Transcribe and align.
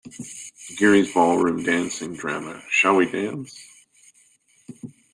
Gere's 0.79 1.13
ballroom 1.13 1.61
dancing 1.63 2.15
drama 2.15 2.63
Shall 2.71 2.95
We 2.95 3.11
Dance? 3.11 3.55